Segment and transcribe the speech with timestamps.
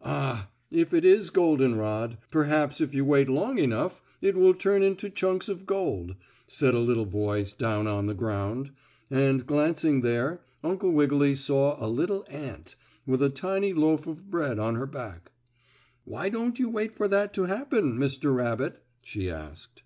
[0.00, 4.82] "Ah, if it is golden rod, perhaps if you wait long enough it will turn
[4.82, 6.16] into chunks of gold,"
[6.48, 8.70] said a little voice down on the ground,
[9.10, 14.58] and, glancing there, Uncle Wiggily saw a little ant with a tiny loaf of bread
[14.58, 15.30] on her back.
[16.06, 18.34] "Why don't you wait for that to happen, Mr.
[18.34, 19.82] Rabbit?" she asked.